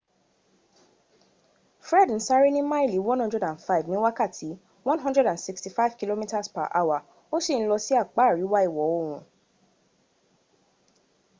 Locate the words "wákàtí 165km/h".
4.05-6.95